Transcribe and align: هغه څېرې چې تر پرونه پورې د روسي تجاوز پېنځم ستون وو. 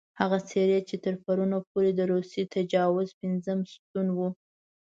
هغه 0.19 0.37
څېرې 0.49 0.79
چې 0.89 0.95
تر 1.03 1.13
پرونه 1.23 1.57
پورې 1.69 1.91
د 1.95 2.01
روسي 2.11 2.43
تجاوز 2.55 3.07
پېنځم 3.19 3.59
ستون 3.73 4.07
وو. 4.17 4.29